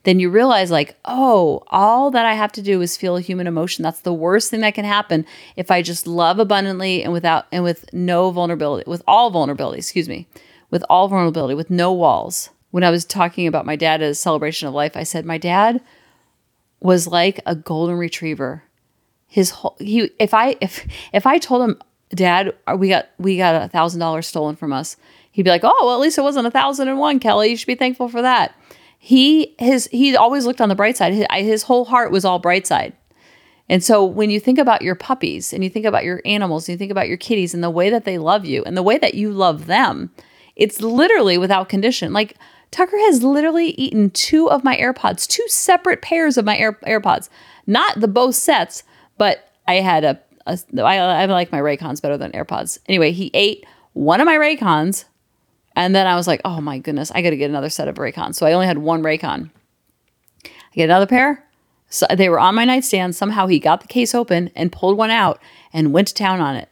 then 0.03 0.19
you 0.19 0.29
realize, 0.29 0.69
like, 0.69 0.97
oh, 1.05 1.63
all 1.67 2.11
that 2.11 2.25
I 2.25 2.33
have 2.33 2.51
to 2.53 2.61
do 2.61 2.81
is 2.81 2.97
feel 2.97 3.15
a 3.15 3.21
human 3.21 3.47
emotion. 3.47 3.83
That's 3.83 4.01
the 4.01 4.13
worst 4.13 4.49
thing 4.51 4.61
that 4.61 4.75
can 4.75 4.85
happen 4.85 5.25
if 5.55 5.71
I 5.71 5.81
just 5.81 6.07
love 6.07 6.39
abundantly 6.39 7.03
and 7.03 7.13
without 7.13 7.45
and 7.51 7.63
with 7.63 7.85
no 7.93 8.31
vulnerability, 8.31 8.89
with 8.89 9.01
all 9.07 9.29
vulnerability, 9.29 9.79
excuse 9.79 10.09
me, 10.09 10.27
with 10.69 10.83
all 10.89 11.07
vulnerability, 11.07 11.55
with 11.55 11.69
no 11.69 11.93
walls. 11.93 12.49
When 12.71 12.83
I 12.83 12.89
was 12.89 13.05
talking 13.05 13.47
about 13.47 13.65
my 13.65 13.75
dad 13.75 14.01
as 14.01 14.17
a 14.17 14.21
celebration 14.21 14.67
of 14.67 14.73
life, 14.73 14.97
I 14.97 15.03
said, 15.03 15.25
my 15.25 15.37
dad 15.37 15.79
was 16.79 17.07
like 17.07 17.39
a 17.45 17.55
golden 17.55 17.95
retriever 17.97 18.63
his 19.33 19.49
whole 19.49 19.75
he 19.79 20.11
if 20.19 20.31
I 20.31 20.55
if 20.61 20.85
if 21.11 21.25
I 21.25 21.39
told 21.39 21.67
him, 21.67 21.81
Dad, 22.09 22.53
we 22.77 22.87
got 22.87 23.09
we 23.17 23.35
got 23.35 23.63
a 23.63 23.67
thousand 23.67 23.99
dollars 23.99 24.27
stolen 24.27 24.55
from 24.55 24.71
us, 24.71 24.95
he'd 25.31 25.41
be 25.41 25.49
like, 25.49 25.63
Oh, 25.63 25.75
well, 25.81 25.95
at 25.95 25.99
least 25.99 26.19
it 26.19 26.21
wasn't 26.21 26.45
a 26.45 26.51
thousand 26.51 26.87
and 26.87 26.99
one, 26.99 27.19
Kelly. 27.19 27.49
You 27.49 27.57
should 27.57 27.65
be 27.65 27.73
thankful 27.73 28.09
for 28.09 28.21
that. 28.21 28.53
He 29.05 29.53
his 29.59 29.89
he 29.91 30.15
always 30.15 30.45
looked 30.45 30.61
on 30.61 30.69
the 30.69 30.75
bright 30.75 30.95
side. 30.95 31.13
His, 31.13 31.25
his 31.29 31.63
whole 31.63 31.83
heart 31.83 32.09
was 32.09 32.23
all 32.23 32.39
bright 32.39 32.65
side. 32.65 32.93
And 33.67 33.83
so 33.83 34.05
when 34.05 34.29
you 34.29 34.39
think 34.39 34.57
about 34.57 34.81
your 34.81 34.95
puppies 34.95 35.51
and 35.51 35.61
you 35.61 35.69
think 35.69 35.85
about 35.85 36.05
your 36.05 36.21
animals 36.23 36.69
and 36.69 36.73
you 36.73 36.77
think 36.77 36.89
about 36.91 37.09
your 37.09 37.17
kitties 37.17 37.53
and 37.53 37.61
the 37.61 37.69
way 37.69 37.89
that 37.89 38.05
they 38.05 38.17
love 38.17 38.45
you 38.45 38.63
and 38.63 38.77
the 38.77 38.81
way 38.81 38.97
that 38.97 39.13
you 39.13 39.33
love 39.33 39.65
them, 39.65 40.11
it's 40.55 40.79
literally 40.79 41.37
without 41.37 41.67
condition. 41.67 42.13
Like 42.13 42.37
Tucker 42.71 42.97
has 42.97 43.21
literally 43.23 43.71
eaten 43.71 44.09
two 44.09 44.49
of 44.49 44.63
my 44.63 44.77
AirPods, 44.77 45.27
two 45.27 45.43
separate 45.49 46.01
pairs 46.01 46.37
of 46.37 46.45
my 46.45 46.57
Air, 46.57 46.79
AirPods, 46.87 47.27
not 47.67 47.99
the 47.99 48.07
both 48.07 48.35
sets, 48.35 48.83
but 49.17 49.51
I 49.67 49.81
had 49.81 50.05
a, 50.05 50.19
a 50.47 50.57
I, 50.81 51.23
I 51.23 51.25
like 51.25 51.51
my 51.51 51.59
Raycons 51.59 52.01
better 52.01 52.17
than 52.17 52.31
AirPods. 52.31 52.79
Anyway, 52.87 53.11
he 53.11 53.31
ate 53.33 53.65
one 53.91 54.21
of 54.21 54.25
my 54.25 54.37
Raycons, 54.37 55.03
and 55.75 55.95
then 55.95 56.07
I 56.07 56.15
was 56.15 56.27
like, 56.27 56.41
oh 56.45 56.61
my 56.61 56.77
goodness, 56.77 57.11
I 57.11 57.21
got 57.21 57.31
to 57.31 57.37
get 57.37 57.49
another 57.49 57.69
set 57.69 57.87
of 57.87 57.95
Raycons. 57.95 58.35
So 58.35 58.45
I 58.45 58.53
only 58.53 58.67
had 58.67 58.77
one 58.77 59.01
Raycon. 59.01 59.49
I 60.45 60.75
get 60.75 60.85
another 60.85 61.07
pair. 61.07 61.43
So 61.89 62.07
they 62.15 62.29
were 62.29 62.39
on 62.39 62.55
my 62.55 62.65
nightstand. 62.65 63.15
Somehow 63.15 63.47
he 63.47 63.59
got 63.59 63.81
the 63.81 63.87
case 63.87 64.15
open 64.15 64.51
and 64.55 64.71
pulled 64.71 64.97
one 64.97 65.11
out 65.11 65.41
and 65.71 65.93
went 65.93 66.07
to 66.09 66.13
town 66.13 66.41
on 66.41 66.55
it. 66.55 66.69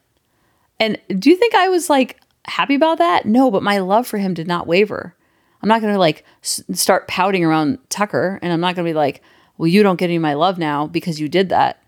And 0.80 1.00
do 1.10 1.30
you 1.30 1.36
think 1.36 1.54
I 1.54 1.70
was 1.70 1.90
like 1.90 2.20
happy 2.46 2.76
about 2.76 2.98
that? 2.98 3.26
No, 3.26 3.52
but 3.52 3.64
my 3.64 3.80
love 3.80 4.08
for 4.08 4.18
him 4.18 4.34
did 4.34 4.48
not 4.48 4.68
waver. 4.68 5.16
I'm 5.62 5.70
not 5.70 5.82
going 5.82 5.94
to 5.94 6.00
like 6.00 6.26
s- 6.44 6.64
start 6.74 7.08
pouting 7.08 7.46
around 7.46 7.78
Tucker 7.90 8.40
and 8.42 8.52
I'm 8.52 8.62
not 8.62 8.76
going 8.76 8.86
to 8.86 8.90
be 8.90 8.96
like, 8.96 9.22
well, 9.58 9.68
you 9.68 9.84
don't 9.84 9.98
get 9.98 10.06
any 10.06 10.16
of 10.16 10.24
my 10.24 10.34
love 10.34 10.58
now 10.58 10.88
because 10.88 11.20
you 11.20 11.30
did 11.30 11.50
that 11.50 11.84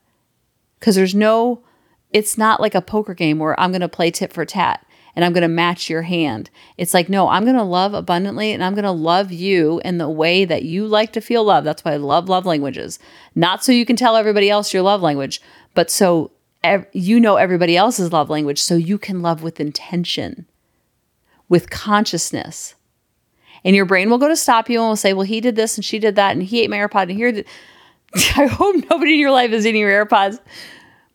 because 0.79 0.95
there's 0.95 1.15
no, 1.15 1.63
it's 2.11 2.37
not 2.37 2.61
like 2.61 2.75
a 2.75 2.81
poker 2.81 3.15
game 3.15 3.39
where 3.39 3.59
I'm 3.59 3.71
going 3.71 3.81
to 3.81 3.89
play 3.89 4.11
tit 4.11 4.31
for 4.31 4.45
tat 4.45 4.85
and 5.15 5.23
I'm 5.23 5.33
going 5.33 5.43
to 5.43 5.47
match 5.47 5.89
your 5.89 6.01
hand. 6.03 6.49
It's 6.77 6.93
like, 6.93 7.09
no, 7.09 7.29
I'm 7.29 7.43
going 7.43 7.55
to 7.55 7.63
love 7.63 7.93
abundantly 7.93 8.51
and 8.51 8.63
I'm 8.63 8.73
going 8.73 8.83
to 8.83 8.91
love 8.91 9.31
you 9.31 9.79
in 9.85 9.97
the 9.97 10.09
way 10.09 10.45
that 10.45 10.63
you 10.63 10.87
like 10.87 11.13
to 11.13 11.21
feel 11.21 11.43
love. 11.43 11.63
That's 11.63 11.85
why 11.85 11.93
I 11.93 11.97
love 11.97 12.29
love 12.29 12.45
languages. 12.45 12.99
Not 13.35 13.63
so 13.63 13.71
you 13.71 13.85
can 13.85 13.95
tell 13.95 14.15
everybody 14.15 14.49
else 14.49 14.73
your 14.73 14.83
love 14.83 15.01
language, 15.01 15.41
but 15.75 15.91
so 15.91 16.31
ev- 16.63 16.87
you 16.93 17.19
know 17.19 17.35
everybody 17.35 17.77
else's 17.77 18.11
love 18.11 18.29
language 18.29 18.61
so 18.61 18.75
you 18.75 18.97
can 18.97 19.21
love 19.21 19.43
with 19.43 19.59
intention, 19.59 20.47
with 21.47 21.69
consciousness. 21.69 22.75
And 23.63 23.75
your 23.75 23.85
brain 23.85 24.09
will 24.09 24.17
go 24.17 24.27
to 24.27 24.35
stop 24.35 24.69
you 24.69 24.79
and 24.79 24.89
will 24.89 24.95
say, 24.95 25.13
well, 25.13 25.25
he 25.25 25.39
did 25.39 25.55
this 25.55 25.77
and 25.77 25.85
she 25.85 25.99
did 25.99 26.15
that 26.15 26.31
and 26.31 26.43
he 26.43 26.61
ate 26.61 26.69
my 26.69 26.77
AirPod 26.77 27.03
and 27.03 27.11
here. 27.11 27.43
I 28.35 28.47
hope 28.47 28.75
nobody 28.89 29.13
in 29.13 29.19
your 29.19 29.31
life 29.31 29.51
is 29.51 29.65
eating 29.65 29.81
your 29.81 30.05
AirPods. 30.05 30.39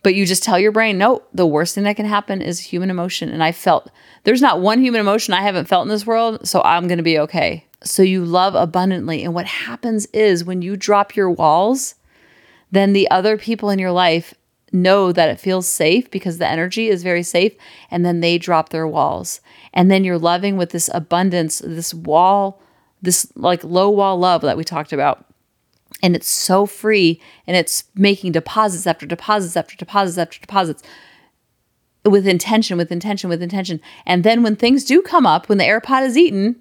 But 0.03 0.15
you 0.15 0.27
just 0.27 0.43
tell 0.43 0.59
your 0.59 0.73
brain, 0.73 0.97
no, 0.97 1.23
the 1.35 1.47
worst 1.47 1.75
thing 1.75 1.85
that 1.85 1.97
can 1.97 2.07
happen 2.07 2.41
is 2.41 2.61
human 2.61 2.91
emotion. 2.91 3.31
And 3.31 3.43
I 3.43 3.53
felt 3.53 3.91
there's 4.25 4.43
not 4.43 4.61
one 4.61 4.81
human 4.81 5.01
emotion 5.01 5.35
I 5.35 5.43
haven't 5.43 5.67
felt 5.67 5.83
in 5.83 5.89
this 5.89 6.07
world, 6.07 6.47
so 6.47 6.63
I'm 6.63 6.87
going 6.87 6.99
to 6.99 7.05
be 7.05 7.19
okay. 7.19 7.67
So 7.83 8.03
you 8.03 8.25
love 8.25 8.55
abundantly. 8.55 9.25
And 9.25 9.35
what 9.35 9.47
happens 9.47 10.07
is 10.07 10.45
when 10.45 10.63
you 10.63 10.77
drop 10.77 11.17
your 11.17 11.31
walls, 11.31 11.97
then 12.71 12.93
the 12.93 13.11
other 13.11 13.37
people 13.37 13.71
in 13.71 13.79
your 13.79 13.93
life 13.93 14.35
know 14.73 15.13
that 15.13 15.29
it 15.29 15.41
feels 15.41 15.67
safe 15.67 16.11
because 16.11 16.39
the 16.39 16.47
energy 16.47 16.89
is 16.89 17.03
very 17.03 17.23
safe 17.23 17.55
and 17.91 18.05
then 18.05 18.21
they 18.21 18.39
drop 18.39 18.69
their 18.69 18.87
walls 18.87 19.41
and 19.73 19.91
then 19.91 20.05
you're 20.05 20.19
loving 20.19 20.57
with 20.57 20.71
this 20.71 20.91
abundance 20.93 21.61
this 21.65 21.95
wall 21.95 22.61
this 23.01 23.31
like 23.35 23.65
low 23.65 23.89
wall 23.89 24.19
love 24.19 24.43
that 24.43 24.57
we 24.57 24.65
talked 24.65 24.93
about 24.93 25.25
and 26.03 26.15
it's 26.15 26.29
so 26.29 26.67
free 26.67 27.21
and 27.47 27.57
it's 27.57 27.85
making 27.95 28.33
deposits 28.33 28.87
after 28.87 29.07
deposits 29.07 29.57
after 29.57 29.77
deposits 29.77 30.19
after 30.19 30.41
deposits 30.41 30.83
with 32.05 32.27
intention 32.27 32.79
with 32.79 32.93
intention 32.93 33.29
with 33.29 33.43
intention 33.43 33.81
and 34.07 34.25
then 34.25 34.43
when 34.43 34.57
things 34.57 34.85
do 34.85 35.03
come 35.03 35.27
up 35.27 35.49
when 35.49 35.59
the 35.59 35.65
AirPod 35.65 36.07
is 36.07 36.17
eaten 36.17 36.57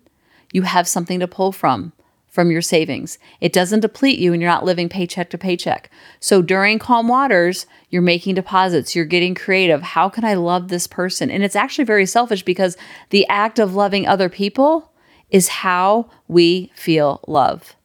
you 0.52 0.64
have 0.64 0.88
something 0.88 1.20
to 1.20 1.28
pull 1.28 1.52
from 1.52 1.94
from 2.38 2.52
your 2.52 2.62
savings. 2.62 3.18
It 3.42 3.52
doesn't 3.52 3.80
deplete 3.80 4.20
you 4.20 4.32
and 4.32 4.40
you're 4.40 4.52
not 4.52 4.64
living 4.64 4.90
paycheck 4.90 5.32
to 5.32 5.40
paycheck. 5.40 5.90
So 6.20 6.44
during 6.44 6.78
calm 6.78 7.08
waters, 7.08 7.66
you're 7.90 8.04
making 8.04 8.36
deposits, 8.36 8.96
you're 8.96 9.06
getting 9.06 9.34
creative. 9.34 9.82
How 9.82 10.08
can 10.08 10.24
I 10.24 10.36
love 10.36 10.68
this 10.68 10.86
person? 10.86 11.32
And 11.32 11.44
it's 11.44 11.56
actually 11.56 11.86
very 11.86 12.06
selfish 12.06 12.44
because 12.44 12.78
the 13.10 13.28
act 13.28 13.58
of 13.58 13.74
loving 13.74 14.06
other 14.06 14.30
people 14.30 14.92
is 15.32 15.48
how 15.48 16.12
we 16.28 16.72
feel 16.76 17.22
love. 17.28 17.76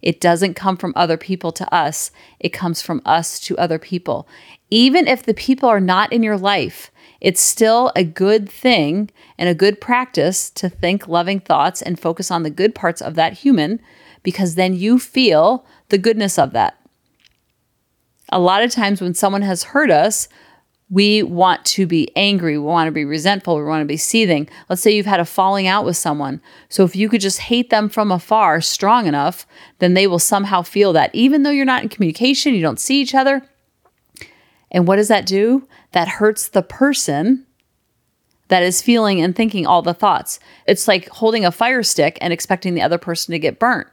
It 0.00 0.20
doesn't 0.20 0.54
come 0.54 0.76
from 0.76 0.92
other 0.94 1.16
people 1.16 1.52
to 1.52 1.74
us, 1.74 2.10
it 2.38 2.50
comes 2.50 2.80
from 2.82 3.02
us 3.04 3.40
to 3.40 3.58
other 3.58 3.78
people. 3.78 4.28
Even 4.70 5.08
if 5.08 5.22
the 5.22 5.34
people 5.34 5.68
are 5.68 5.80
not 5.80 6.12
in 6.12 6.22
your 6.22 6.36
life, 6.36 6.90
it's 7.20 7.40
still 7.40 7.90
a 7.96 8.04
good 8.04 8.48
thing 8.48 9.10
and 9.38 9.48
a 9.48 9.54
good 9.54 9.80
practice 9.80 10.50
to 10.50 10.68
think 10.68 11.08
loving 11.08 11.40
thoughts 11.40 11.82
and 11.82 11.98
focus 11.98 12.30
on 12.30 12.42
the 12.42 12.50
good 12.50 12.74
parts 12.74 13.02
of 13.02 13.14
that 13.16 13.32
human 13.32 13.80
because 14.22 14.54
then 14.54 14.74
you 14.74 14.98
feel 14.98 15.64
the 15.88 15.98
goodness 15.98 16.38
of 16.38 16.52
that. 16.52 16.78
A 18.30 18.38
lot 18.38 18.62
of 18.62 18.70
times 18.70 19.00
when 19.00 19.14
someone 19.14 19.42
has 19.42 19.64
hurt 19.64 19.90
us, 19.90 20.28
we 20.90 21.22
want 21.22 21.64
to 21.66 21.86
be 21.86 22.10
angry, 22.16 22.56
we 22.56 22.64
want 22.64 22.88
to 22.88 22.92
be 22.92 23.04
resentful, 23.04 23.56
we 23.56 23.64
want 23.64 23.82
to 23.82 23.86
be 23.86 23.96
seething. 23.96 24.48
Let's 24.68 24.80
say 24.80 24.90
you've 24.90 25.06
had 25.06 25.20
a 25.20 25.24
falling 25.24 25.66
out 25.66 25.84
with 25.84 25.96
someone. 25.96 26.40
So 26.68 26.84
if 26.84 26.96
you 26.96 27.08
could 27.08 27.20
just 27.20 27.40
hate 27.40 27.68
them 27.68 27.88
from 27.88 28.10
afar 28.10 28.60
strong 28.60 29.06
enough, 29.06 29.46
then 29.80 29.94
they 29.94 30.06
will 30.06 30.18
somehow 30.18 30.62
feel 30.62 30.92
that, 30.94 31.14
even 31.14 31.42
though 31.42 31.50
you're 31.50 31.66
not 31.66 31.82
in 31.82 31.90
communication, 31.90 32.54
you 32.54 32.62
don't 32.62 32.80
see 32.80 33.00
each 33.00 33.14
other. 33.14 33.42
And 34.70 34.86
what 34.86 34.96
does 34.96 35.08
that 35.08 35.26
do? 35.26 35.68
That 35.92 36.08
hurts 36.08 36.48
the 36.48 36.62
person 36.62 37.46
that 38.48 38.62
is 38.62 38.80
feeling 38.82 39.20
and 39.20 39.36
thinking 39.36 39.66
all 39.66 39.82
the 39.82 39.94
thoughts. 39.94 40.40
It's 40.66 40.88
like 40.88 41.08
holding 41.10 41.44
a 41.44 41.52
fire 41.52 41.82
stick 41.82 42.16
and 42.20 42.32
expecting 42.32 42.74
the 42.74 42.82
other 42.82 42.98
person 42.98 43.32
to 43.32 43.38
get 43.38 43.58
burnt. 43.58 43.88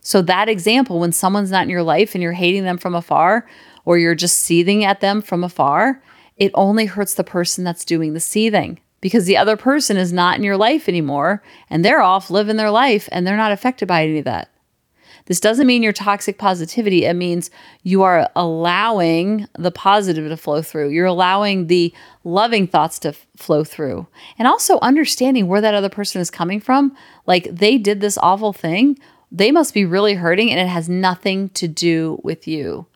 So, 0.00 0.22
that 0.22 0.48
example, 0.48 1.00
when 1.00 1.10
someone's 1.10 1.50
not 1.50 1.64
in 1.64 1.68
your 1.68 1.82
life 1.82 2.14
and 2.14 2.22
you're 2.22 2.32
hating 2.32 2.62
them 2.62 2.78
from 2.78 2.94
afar, 2.94 3.44
or 3.86 3.96
you're 3.96 4.14
just 4.14 4.40
seething 4.40 4.84
at 4.84 5.00
them 5.00 5.22
from 5.22 5.42
afar, 5.42 6.02
it 6.36 6.50
only 6.52 6.84
hurts 6.84 7.14
the 7.14 7.24
person 7.24 7.64
that's 7.64 7.86
doing 7.86 8.12
the 8.12 8.20
seething 8.20 8.78
because 9.00 9.24
the 9.24 9.38
other 9.38 9.56
person 9.56 9.96
is 9.96 10.12
not 10.12 10.36
in 10.36 10.44
your 10.44 10.58
life 10.58 10.88
anymore 10.88 11.42
and 11.70 11.82
they're 11.82 12.02
off 12.02 12.30
living 12.30 12.56
their 12.56 12.70
life 12.70 13.08
and 13.10 13.26
they're 13.26 13.36
not 13.38 13.52
affected 13.52 13.88
by 13.88 14.04
any 14.04 14.18
of 14.18 14.26
that. 14.26 14.50
This 15.26 15.40
doesn't 15.40 15.66
mean 15.66 15.82
you're 15.82 15.92
toxic 15.92 16.38
positivity. 16.38 17.04
It 17.04 17.14
means 17.14 17.50
you 17.82 18.02
are 18.02 18.30
allowing 18.36 19.48
the 19.58 19.72
positive 19.72 20.28
to 20.28 20.36
flow 20.36 20.62
through. 20.62 20.90
You're 20.90 21.06
allowing 21.06 21.66
the 21.66 21.92
loving 22.22 22.68
thoughts 22.68 23.00
to 23.00 23.08
f- 23.08 23.26
flow 23.36 23.64
through. 23.64 24.06
And 24.38 24.46
also 24.46 24.78
understanding 24.82 25.48
where 25.48 25.60
that 25.60 25.74
other 25.74 25.88
person 25.88 26.20
is 26.20 26.30
coming 26.30 26.60
from. 26.60 26.94
Like 27.26 27.48
they 27.50 27.76
did 27.76 28.00
this 28.00 28.18
awful 28.18 28.52
thing 28.52 28.98
they 29.32 29.50
must 29.50 29.74
be 29.74 29.84
really 29.84 30.14
hurting 30.14 30.50
and 30.50 30.60
it 30.60 30.68
has 30.68 30.88
nothing 30.88 31.48
to 31.50 31.68
do 31.68 32.20
with 32.22 32.46
you. 32.46 32.86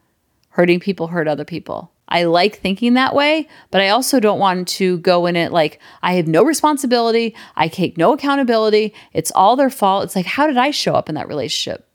Hurting 0.50 0.80
people 0.80 1.08
hurt 1.08 1.28
other 1.28 1.44
people. 1.44 1.92
I 2.08 2.24
like 2.24 2.58
thinking 2.58 2.94
that 2.94 3.14
way, 3.14 3.48
but 3.70 3.80
I 3.80 3.88
also 3.90 4.18
don't 4.18 4.40
want 4.40 4.66
to 4.68 4.98
go 4.98 5.26
in 5.26 5.36
it 5.36 5.52
like 5.52 5.80
I 6.02 6.14
have 6.14 6.26
no 6.26 6.42
responsibility, 6.42 7.36
I 7.54 7.68
take 7.68 7.96
no 7.96 8.12
accountability, 8.12 8.92
it's 9.12 9.30
all 9.32 9.54
their 9.54 9.70
fault. 9.70 10.04
It's 10.04 10.16
like, 10.16 10.26
how 10.26 10.48
did 10.48 10.56
I 10.56 10.72
show 10.72 10.94
up 10.94 11.08
in 11.08 11.14
that 11.14 11.28
relationship? 11.28 11.86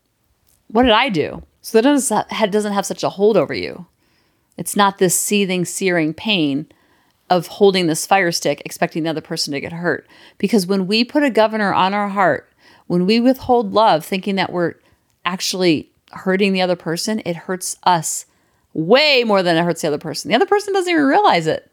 What 0.67 0.83
did 0.83 0.93
I 0.93 1.09
do? 1.09 1.43
So 1.61 1.81
that 1.81 2.49
doesn't 2.51 2.73
have 2.73 2.85
such 2.85 3.03
a 3.03 3.09
hold 3.09 3.35
over 3.35 3.53
you. 3.53 3.87
It's 4.57 4.77
not 4.77 4.99
this 4.99 5.19
seething, 5.19 5.65
searing 5.65 6.13
pain 6.13 6.67
of 7.29 7.47
holding 7.47 7.87
this 7.87 8.05
fire 8.05 8.31
stick, 8.31 8.61
expecting 8.63 9.03
the 9.03 9.09
other 9.09 9.19
person 9.19 9.51
to 9.51 9.59
get 9.59 9.73
hurt. 9.73 10.07
Because 10.37 10.65
when 10.65 10.87
we 10.87 11.03
put 11.03 11.23
a 11.23 11.29
governor 11.29 11.73
on 11.73 11.93
our 11.93 12.07
heart 12.09 12.49
when 12.87 13.05
we 13.05 13.19
withhold 13.19 13.73
love, 13.73 14.05
thinking 14.05 14.35
that 14.35 14.51
we're 14.51 14.75
actually 15.25 15.91
hurting 16.11 16.53
the 16.53 16.61
other 16.61 16.75
person, 16.75 17.21
it 17.25 17.35
hurts 17.35 17.77
us 17.83 18.27
way 18.75 19.23
more 19.23 19.41
than 19.41 19.55
it 19.55 19.63
hurts 19.63 19.81
the 19.81 19.87
other 19.87 19.97
person. 19.97 20.29
The 20.29 20.35
other 20.35 20.45
person 20.45 20.73
doesn't 20.73 20.91
even 20.91 21.05
realize 21.05 21.47
it. 21.47 21.71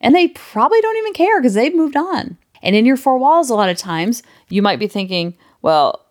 And 0.00 0.14
they 0.14 0.28
probably 0.28 0.80
don't 0.80 0.96
even 0.96 1.12
care 1.12 1.40
because 1.40 1.54
they've 1.54 1.74
moved 1.74 1.96
on. 1.96 2.38
And 2.62 2.74
in 2.74 2.86
your 2.86 2.96
four 2.96 3.18
walls, 3.18 3.50
a 3.50 3.54
lot 3.54 3.68
of 3.68 3.76
times, 3.76 4.22
you 4.48 4.62
might 4.62 4.78
be 4.78 4.86
thinking, 4.86 5.36
well, 5.60 6.06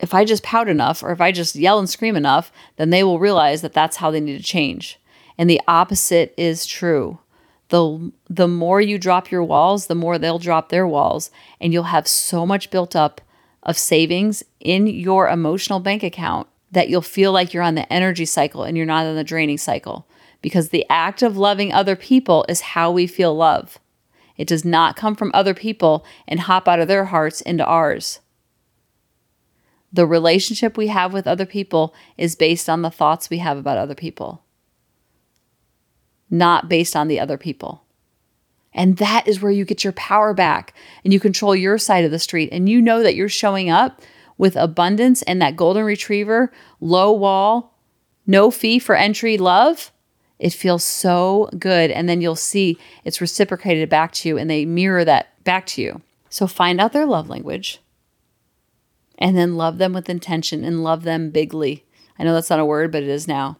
if 0.00 0.12
I 0.12 0.24
just 0.24 0.42
pout 0.42 0.68
enough 0.68 1.02
or 1.02 1.12
if 1.12 1.20
I 1.20 1.30
just 1.32 1.54
yell 1.54 1.78
and 1.78 1.88
scream 1.88 2.16
enough, 2.16 2.52
then 2.76 2.90
they 2.90 3.04
will 3.04 3.20
realize 3.20 3.62
that 3.62 3.72
that's 3.72 3.96
how 3.96 4.10
they 4.10 4.20
need 4.20 4.36
to 4.36 4.42
change. 4.42 4.98
And 5.38 5.48
the 5.48 5.60
opposite 5.68 6.34
is 6.36 6.66
true 6.66 7.18
the 7.72 8.12
the 8.28 8.46
more 8.46 8.82
you 8.82 8.98
drop 8.98 9.30
your 9.30 9.42
walls, 9.42 9.86
the 9.86 9.94
more 9.94 10.18
they'll 10.18 10.38
drop 10.38 10.68
their 10.68 10.86
walls 10.86 11.30
and 11.58 11.72
you'll 11.72 11.84
have 11.84 12.06
so 12.06 12.44
much 12.44 12.70
built 12.70 12.94
up 12.94 13.22
of 13.62 13.78
savings 13.78 14.44
in 14.60 14.86
your 14.86 15.26
emotional 15.26 15.80
bank 15.80 16.02
account 16.02 16.46
that 16.72 16.88
you'll 16.88 17.02
feel 17.02 17.32
like 17.32 17.54
you're 17.54 17.62
on 17.62 17.74
the 17.74 17.90
energy 17.92 18.24
cycle 18.24 18.64
and 18.64 18.76
you're 18.76 18.86
not 18.86 19.06
on 19.06 19.14
the 19.14 19.24
draining 19.24 19.58
cycle 19.58 20.06
because 20.40 20.70
the 20.70 20.86
act 20.90 21.22
of 21.22 21.36
loving 21.36 21.72
other 21.72 21.94
people 21.94 22.44
is 22.48 22.60
how 22.60 22.90
we 22.90 23.06
feel 23.06 23.34
love. 23.34 23.78
It 24.36 24.48
does 24.48 24.64
not 24.64 24.96
come 24.96 25.14
from 25.14 25.30
other 25.34 25.54
people 25.54 26.04
and 26.26 26.40
hop 26.40 26.66
out 26.66 26.80
of 26.80 26.88
their 26.88 27.06
hearts 27.06 27.40
into 27.40 27.64
ours. 27.64 28.20
The 29.92 30.06
relationship 30.06 30.76
we 30.76 30.88
have 30.88 31.12
with 31.12 31.26
other 31.26 31.46
people 31.46 31.94
is 32.16 32.34
based 32.34 32.68
on 32.68 32.82
the 32.82 32.90
thoughts 32.90 33.28
we 33.28 33.38
have 33.38 33.58
about 33.58 33.78
other 33.78 33.94
people 33.94 34.42
not 36.32 36.68
based 36.68 36.96
on 36.96 37.06
the 37.06 37.20
other 37.20 37.36
people. 37.36 37.84
And 38.72 38.96
that 38.96 39.28
is 39.28 39.42
where 39.42 39.52
you 39.52 39.66
get 39.66 39.84
your 39.84 39.92
power 39.92 40.32
back 40.32 40.74
and 41.04 41.12
you 41.12 41.20
control 41.20 41.54
your 41.54 41.76
side 41.76 42.06
of 42.06 42.10
the 42.10 42.18
street. 42.18 42.48
And 42.50 42.68
you 42.68 42.80
know 42.80 43.02
that 43.02 43.14
you're 43.14 43.28
showing 43.28 43.68
up 43.68 44.00
with 44.38 44.56
abundance 44.56 45.22
and 45.22 45.40
that 45.40 45.56
golden 45.56 45.84
retriever, 45.84 46.52
low 46.80 47.12
wall, 47.12 47.78
no 48.26 48.50
fee 48.50 48.78
for 48.78 48.94
entry 48.94 49.38
love. 49.38 49.92
It 50.38 50.52
feels 50.52 50.84
so 50.84 51.48
good. 51.58 51.90
And 51.90 52.08
then 52.08 52.20
you'll 52.20 52.36
see 52.36 52.78
it's 53.04 53.20
reciprocated 53.20 53.88
back 53.88 54.12
to 54.12 54.28
you 54.28 54.38
and 54.38 54.50
they 54.50 54.64
mirror 54.64 55.04
that 55.04 55.42
back 55.44 55.66
to 55.66 55.82
you. 55.82 56.02
So 56.28 56.46
find 56.46 56.80
out 56.80 56.92
their 56.92 57.06
love 57.06 57.28
language 57.28 57.80
and 59.18 59.36
then 59.36 59.56
love 59.56 59.78
them 59.78 59.92
with 59.92 60.08
intention 60.10 60.64
and 60.64 60.82
love 60.82 61.04
them 61.04 61.30
bigly. 61.30 61.84
I 62.18 62.24
know 62.24 62.34
that's 62.34 62.50
not 62.50 62.58
a 62.58 62.64
word, 62.64 62.90
but 62.90 63.02
it 63.02 63.08
is 63.08 63.28
now. 63.28 63.58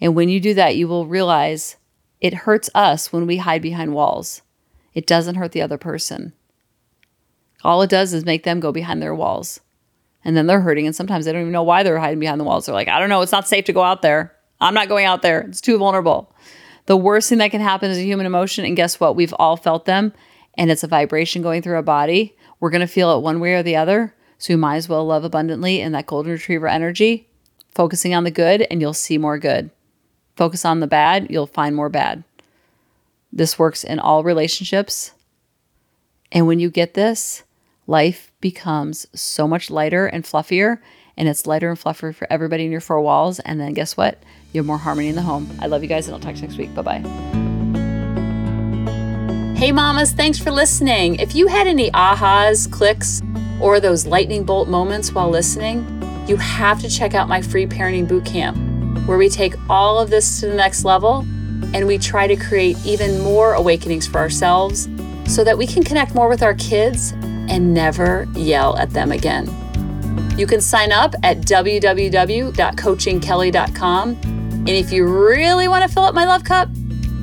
And 0.00 0.14
when 0.14 0.28
you 0.28 0.40
do 0.40 0.54
that, 0.54 0.76
you 0.76 0.88
will 0.88 1.06
realize 1.06 1.76
it 2.20 2.34
hurts 2.34 2.68
us 2.74 3.12
when 3.12 3.26
we 3.26 3.36
hide 3.38 3.62
behind 3.62 3.94
walls. 3.94 4.42
It 4.94 5.06
doesn't 5.06 5.36
hurt 5.36 5.52
the 5.52 5.62
other 5.62 5.78
person. 5.78 6.32
All 7.62 7.82
it 7.82 7.90
does 7.90 8.12
is 8.12 8.24
make 8.24 8.44
them 8.44 8.60
go 8.60 8.72
behind 8.72 9.02
their 9.02 9.14
walls. 9.14 9.60
And 10.28 10.36
then 10.36 10.46
they're 10.46 10.60
hurting. 10.60 10.84
And 10.84 10.94
sometimes 10.94 11.24
they 11.24 11.32
don't 11.32 11.40
even 11.40 11.52
know 11.54 11.62
why 11.62 11.82
they're 11.82 11.98
hiding 11.98 12.20
behind 12.20 12.38
the 12.38 12.44
walls. 12.44 12.66
They're 12.66 12.74
like, 12.74 12.86
I 12.86 13.00
don't 13.00 13.08
know. 13.08 13.22
It's 13.22 13.32
not 13.32 13.48
safe 13.48 13.64
to 13.64 13.72
go 13.72 13.82
out 13.82 14.02
there. 14.02 14.36
I'm 14.60 14.74
not 14.74 14.90
going 14.90 15.06
out 15.06 15.22
there. 15.22 15.40
It's 15.40 15.62
too 15.62 15.78
vulnerable. 15.78 16.30
The 16.84 16.98
worst 16.98 17.30
thing 17.30 17.38
that 17.38 17.50
can 17.50 17.62
happen 17.62 17.90
is 17.90 17.96
a 17.96 18.04
human 18.04 18.26
emotion. 18.26 18.66
And 18.66 18.76
guess 18.76 19.00
what? 19.00 19.16
We've 19.16 19.32
all 19.38 19.56
felt 19.56 19.86
them. 19.86 20.12
And 20.58 20.70
it's 20.70 20.84
a 20.84 20.86
vibration 20.86 21.40
going 21.40 21.62
through 21.62 21.76
our 21.76 21.82
body. 21.82 22.36
We're 22.60 22.68
going 22.68 22.82
to 22.82 22.86
feel 22.86 23.16
it 23.16 23.22
one 23.22 23.40
way 23.40 23.54
or 23.54 23.62
the 23.62 23.76
other. 23.76 24.14
So 24.36 24.52
you 24.52 24.58
might 24.58 24.76
as 24.76 24.86
well 24.86 25.06
love 25.06 25.24
abundantly 25.24 25.80
in 25.80 25.92
that 25.92 26.06
golden 26.06 26.32
retriever 26.32 26.68
energy, 26.68 27.26
focusing 27.74 28.14
on 28.14 28.24
the 28.24 28.30
good, 28.30 28.66
and 28.70 28.82
you'll 28.82 28.92
see 28.92 29.16
more 29.16 29.38
good. 29.38 29.70
Focus 30.36 30.66
on 30.66 30.80
the 30.80 30.86
bad, 30.86 31.28
you'll 31.30 31.46
find 31.46 31.74
more 31.74 31.88
bad. 31.88 32.22
This 33.32 33.58
works 33.58 33.82
in 33.82 33.98
all 33.98 34.22
relationships. 34.22 35.12
And 36.30 36.46
when 36.46 36.60
you 36.60 36.68
get 36.68 36.92
this, 36.92 37.44
life 37.88 38.30
becomes 38.40 39.06
so 39.18 39.48
much 39.48 39.70
lighter 39.70 40.06
and 40.06 40.22
fluffier, 40.22 40.78
and 41.16 41.28
it's 41.28 41.46
lighter 41.46 41.70
and 41.70 41.78
fluffier 41.78 42.14
for 42.14 42.30
everybody 42.30 42.64
in 42.64 42.70
your 42.70 42.80
four 42.80 43.00
walls. 43.00 43.40
And 43.40 43.58
then 43.58 43.72
guess 43.72 43.96
what? 43.96 44.22
You 44.52 44.60
have 44.60 44.66
more 44.66 44.78
harmony 44.78 45.08
in 45.08 45.16
the 45.16 45.22
home. 45.22 45.50
I 45.58 45.66
love 45.66 45.82
you 45.82 45.88
guys, 45.88 46.06
and 46.06 46.14
I'll 46.14 46.20
talk 46.20 46.34
to 46.34 46.40
you 46.40 46.46
next 46.46 46.58
week. 46.58 46.72
Bye 46.74 46.82
bye. 46.82 46.98
Hey, 49.56 49.72
mamas, 49.72 50.12
thanks 50.12 50.38
for 50.38 50.52
listening. 50.52 51.16
If 51.16 51.34
you 51.34 51.48
had 51.48 51.66
any 51.66 51.90
ahas, 51.90 52.70
clicks, 52.70 53.20
or 53.60 53.80
those 53.80 54.06
lightning 54.06 54.44
bolt 54.44 54.68
moments 54.68 55.12
while 55.12 55.30
listening, 55.30 55.84
you 56.28 56.36
have 56.36 56.80
to 56.82 56.88
check 56.88 57.14
out 57.14 57.28
my 57.28 57.42
free 57.42 57.66
parenting 57.66 58.06
boot 58.06 58.24
camp 58.24 58.56
where 59.08 59.18
we 59.18 59.28
take 59.28 59.54
all 59.68 59.98
of 59.98 60.10
this 60.10 60.38
to 60.40 60.46
the 60.46 60.54
next 60.54 60.84
level 60.84 61.26
and 61.74 61.86
we 61.86 61.98
try 61.98 62.26
to 62.26 62.36
create 62.36 62.76
even 62.84 63.20
more 63.20 63.54
awakenings 63.54 64.06
for 64.06 64.18
ourselves 64.18 64.88
so 65.26 65.42
that 65.42 65.58
we 65.58 65.66
can 65.66 65.82
connect 65.82 66.14
more 66.14 66.28
with 66.28 66.42
our 66.42 66.54
kids 66.54 67.14
and 67.48 67.74
never 67.74 68.28
yell 68.34 68.76
at 68.76 68.90
them 68.90 69.12
again. 69.12 69.48
You 70.38 70.46
can 70.46 70.60
sign 70.60 70.92
up 70.92 71.14
at 71.22 71.38
www.coachingkelly.com 71.38 74.08
And 74.10 74.68
if 74.68 74.92
you 74.92 75.06
really 75.06 75.66
want 75.66 75.88
to 75.88 75.92
fill 75.92 76.04
up 76.04 76.14
my 76.14 76.26
love 76.26 76.44
cup, 76.44 76.68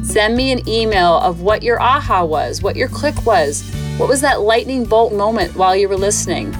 send 0.03 0.35
me 0.35 0.51
an 0.51 0.67
email 0.67 1.19
of 1.19 1.41
what 1.41 1.63
your 1.63 1.81
aha 1.81 2.25
was, 2.25 2.61
what 2.61 2.75
your 2.75 2.89
click 2.89 3.25
was, 3.25 3.63
what 3.97 4.09
was 4.09 4.19
that 4.21 4.41
lightning 4.41 4.83
bolt 4.83 5.13
moment 5.13 5.55
while 5.55 5.75
you 5.75 5.87
were 5.87 5.95
listening. 5.95 6.53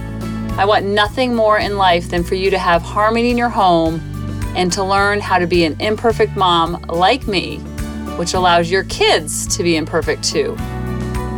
I 0.58 0.64
want 0.64 0.86
nothing 0.86 1.36
more 1.36 1.60
in 1.60 1.78
life 1.78 2.10
than 2.10 2.24
for 2.24 2.36
you 2.36 2.50
to 2.50 2.58
have 2.58 2.82
harmony 2.82 3.32
in 3.32 3.38
your 3.38 3.50
home 3.50 4.00
and 4.56 4.72
to 4.72 4.82
learn 4.84 5.20
how 5.20 5.38
to 5.38 5.46
be 5.46 5.66
an 5.66 5.76
imperfect 5.82 6.38
mom 6.38 6.82
like 6.84 7.28
me, 7.28 7.58
which 8.18 8.34
allows 8.34 8.72
your 8.72 8.86
kids 8.86 9.46
to 9.58 9.64
be 9.64 9.76
imperfect 9.76 10.24
too, 10.24 10.56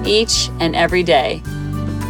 each 0.06 0.50
and 0.60 0.76
every 0.76 1.02
day. 1.02 1.42